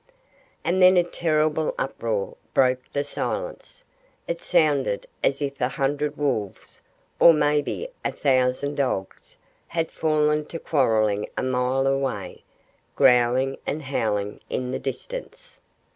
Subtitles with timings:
[0.63, 3.83] And then a terrible uproar broke the silence.
[4.27, 6.81] It sounded as if a hundred wolves
[7.19, 9.37] or maybe a thousand dogs
[9.67, 12.43] had fallen to quarreling a mile away,
[12.95, 15.59] growling and howling in the distance.